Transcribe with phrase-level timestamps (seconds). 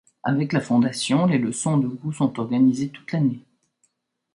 [0.23, 3.45] Avec la fondation, les Leçons de Goût sont organisées toute l'année.